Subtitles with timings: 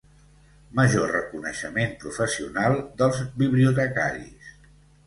[0.79, 4.55] Major reconeixement professional dels bibliotecaris.